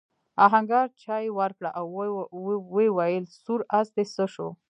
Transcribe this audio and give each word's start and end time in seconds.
آهنګر 0.45 0.85
چايي 1.03 1.29
ورکړه 1.39 1.69
او 1.79 1.85
وویل 2.87 3.25
سور 3.43 3.61
آس 3.79 3.87
دې 3.95 4.05
څه 4.15 4.25
شو؟ 4.33 4.47